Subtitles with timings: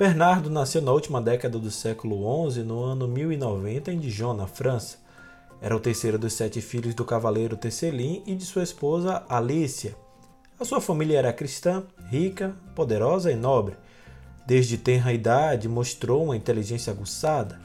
[0.00, 4.96] Bernardo nasceu na última década do século XI, no ano 1090, em Dijon, na França.
[5.60, 9.94] Era o terceiro dos sete filhos do cavaleiro Tesselin e de sua esposa Alicia.
[10.58, 13.76] A sua família era cristã, rica, poderosa e nobre.
[14.46, 17.60] Desde tenra idade mostrou uma inteligência aguçada.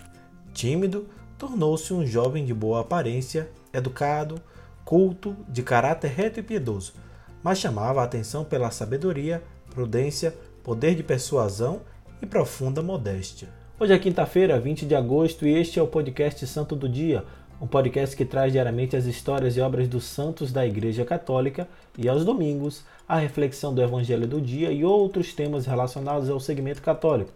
[0.54, 1.08] Tímido,
[1.38, 4.42] tornou-se um jovem de boa aparência, educado,
[4.84, 6.96] culto, de caráter reto e piedoso,
[7.42, 9.42] mas chamava a atenção pela sabedoria,
[9.74, 11.80] prudência, poder de persuasão
[12.26, 13.48] e profunda modéstia.
[13.80, 17.24] Hoje é quinta-feira, 20 de agosto, e este é o podcast Santo do Dia,
[17.62, 22.10] um podcast que traz diariamente as histórias e obras dos santos da Igreja Católica e
[22.10, 27.32] aos domingos a reflexão do Evangelho do dia e outros temas relacionados ao segmento católico.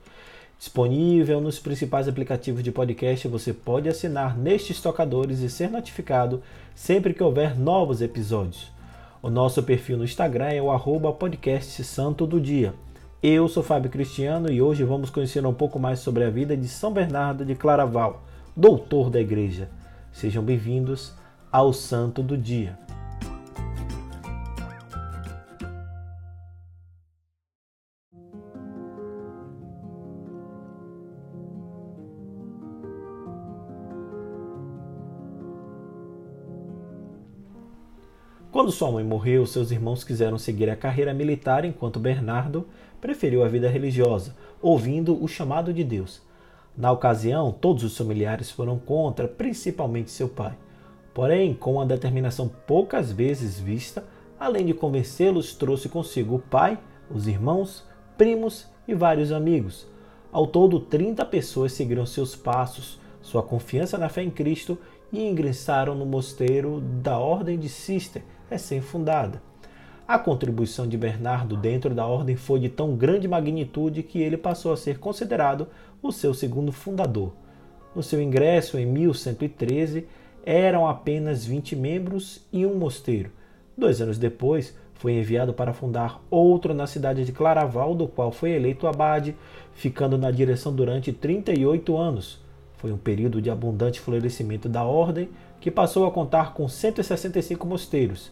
[0.57, 6.41] Disponível nos principais aplicativos de podcast, você pode assinar nestes tocadores e ser notificado
[6.73, 8.72] sempre que houver novos episódios.
[9.22, 12.73] O nosso perfil no Instagram é o arroba podcast Santo do Dia.
[13.22, 16.70] Eu sou Fábio Cristiano e hoje vamos conhecer um pouco mais sobre a vida de
[16.70, 18.23] São Bernardo de Claraval,
[18.56, 19.70] doutor da Igreja.
[20.09, 21.14] Sejam bem-vindos
[21.52, 22.80] ao Santo do Dia.
[38.52, 42.67] Quando sua mãe morreu, seus irmãos quiseram seguir a carreira militar enquanto Bernardo
[43.00, 46.19] preferiu a vida religiosa, ouvindo o chamado de Deus.
[46.75, 50.58] Na ocasião, todos os familiares foram contra, principalmente seu pai.
[51.14, 54.03] Porém, com uma determinação poucas vezes vista,
[54.39, 56.80] além de convencê-los, trouxe consigo o pai,
[57.11, 57.86] os irmãos,
[58.17, 59.86] primos e vários amigos.
[60.31, 64.75] Ao todo, 30 pessoas seguiram seus passos, sua confiança na fé em Cristo
[65.11, 69.41] e ingressaram no mosteiro da Ordem de Cister, recém-fundada.
[70.07, 74.73] A contribuição de Bernardo dentro da ordem foi de tão grande magnitude que ele passou
[74.73, 75.67] a ser considerado
[76.01, 77.31] o seu segundo fundador.
[77.95, 80.07] No seu ingresso em 1113,
[80.44, 83.31] eram apenas 20 membros e um mosteiro.
[83.78, 88.51] Dois anos depois, foi enviado para fundar outro na cidade de Claraval, do qual foi
[88.51, 89.35] eleito abade,
[89.73, 92.41] ficando na direção durante 38 anos.
[92.79, 95.29] Foi um período de abundante florescimento da ordem,
[95.62, 98.31] que passou a contar com 165 mosteiros.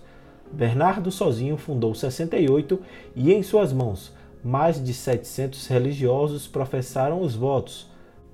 [0.52, 2.80] Bernardo sozinho fundou 68
[3.16, 4.14] e em suas mãos
[4.44, 7.88] mais de 700 religiosos professaram os votos.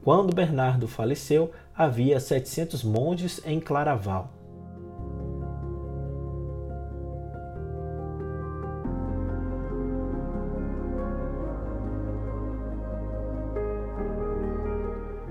[0.03, 4.31] Quando Bernardo faleceu, havia 700 monges em Claraval.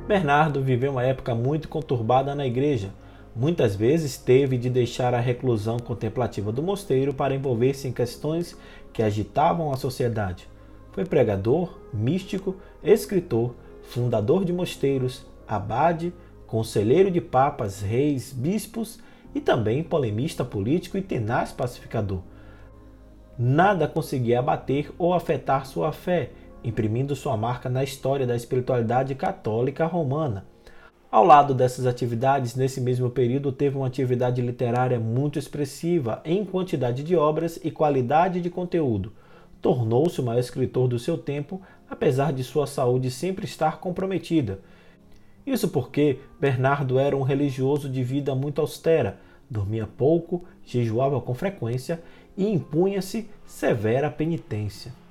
[0.07, 2.91] Bernardo viveu uma época muito conturbada na igreja.
[3.35, 8.59] Muitas vezes teve de deixar a reclusão contemplativa do mosteiro para envolver-se em questões
[8.93, 10.49] que agitavam a sociedade.
[10.91, 13.55] Foi pregador, místico, escritor,
[13.85, 16.13] fundador de mosteiros, abade,
[16.47, 18.99] conselheiro de papas, reis, bispos
[19.35, 22.21] e também polemista político e tenaz pacificador.
[23.39, 26.31] Nada conseguia abater ou afetar sua fé,
[26.65, 30.45] imprimindo sua marca na história da espiritualidade católica romana.
[31.11, 37.03] Ao lado dessas atividades, nesse mesmo período, teve uma atividade literária muito expressiva em quantidade
[37.03, 39.13] de obras e qualidade de conteúdo.
[39.61, 44.61] Tornou-se o maior escritor do seu tempo, apesar de sua saúde sempre estar comprometida.
[45.47, 49.19] Isso porque Bernardo era um religioso de vida muito austera,
[49.51, 52.03] dormia pouco, jejuava com frequência
[52.37, 55.02] e impunha-se severa penitência.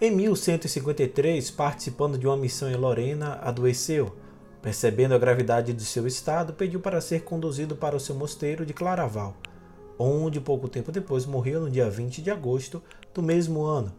[0.00, 4.14] Em 1153, participando de uma missão em Lorena, adoeceu.
[4.62, 8.72] Percebendo a gravidade de seu estado, pediu para ser conduzido para o seu mosteiro de
[8.72, 9.36] Claraval,
[9.98, 12.80] onde pouco tempo depois morreu no dia 20 de agosto
[13.12, 13.92] do mesmo ano.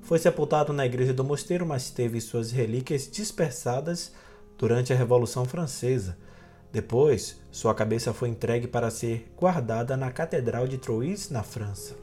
[0.00, 4.10] Foi sepultado na igreja do mosteiro, mas teve suas relíquias dispersadas
[4.56, 6.16] durante a Revolução Francesa.
[6.72, 12.01] Depois, sua cabeça foi entregue para ser guardada na Catedral de Troyes, na França.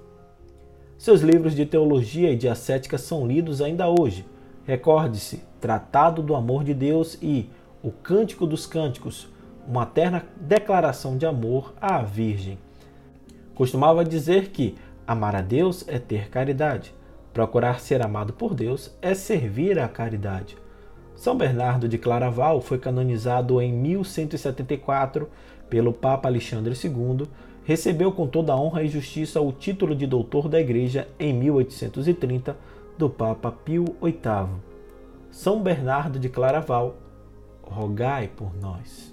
[1.00, 4.26] Seus livros de teologia e de ascética são lidos ainda hoje.
[4.66, 7.50] Recorde-se, Tratado do Amor de Deus e
[7.82, 9.30] O Cântico dos Cânticos,
[9.66, 12.60] uma terna declaração de amor à Virgem.
[13.56, 14.76] Costumava dizer que
[15.08, 16.94] amar a Deus é ter caridade,
[17.34, 20.58] procurar ser amado por Deus é servir à caridade.
[21.16, 25.30] São Bernardo de Claraval foi canonizado em 1174
[25.70, 27.26] pelo Papa Alexandre II
[27.70, 32.58] recebeu com toda honra e justiça o título de doutor da Igreja em 1830
[32.98, 34.50] do Papa Pio VIII.
[35.30, 36.96] São Bernardo de Claraval,
[37.62, 39.12] rogai por nós.